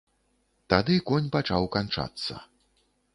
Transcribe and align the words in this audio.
Тады 0.73 0.95
конь 1.11 1.29
пачаў 1.35 1.67
канчацца. 1.75 2.39